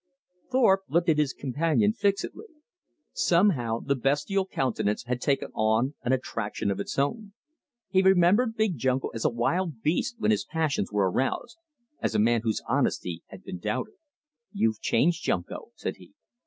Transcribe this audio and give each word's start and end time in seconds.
Thorpe 0.51 0.81
looked 0.89 1.09
at 1.09 1.19
his 1.19 1.31
companion 1.31 1.93
fixedly. 1.93 2.47
Somehow 3.13 3.81
the 3.81 3.93
bestial 3.93 4.47
countenance 4.47 5.03
had 5.03 5.21
taken 5.21 5.51
on 5.53 5.93
an 6.01 6.11
attraction 6.11 6.71
of 6.71 6.79
its 6.79 6.97
own. 6.97 7.33
He 7.87 8.01
remembered 8.01 8.55
Big 8.55 8.79
Junko 8.79 9.09
as 9.09 9.25
a 9.25 9.29
wild 9.29 9.83
beast 9.83 10.15
when 10.17 10.31
his 10.31 10.43
passions 10.43 10.91
were 10.91 11.11
aroused, 11.11 11.59
as 11.99 12.15
a 12.15 12.19
man 12.19 12.41
whose 12.41 12.63
honesty 12.67 13.21
had 13.27 13.43
been 13.43 13.59
doubted. 13.59 13.93
"You've 14.51 14.81
changed, 14.81 15.23
Junko," 15.23 15.69
said 15.75 15.97
he. 15.97 16.13